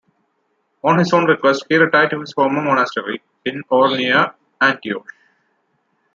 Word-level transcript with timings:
On 0.83 0.97
his 0.97 1.13
own 1.13 1.25
request, 1.25 1.67
he 1.69 1.77
retired 1.77 2.09
to 2.09 2.19
his 2.21 2.33
former 2.33 2.59
monastery, 2.59 3.21
in 3.45 3.61
or 3.69 3.95
near 3.95 4.33
Antioch. 4.59 5.07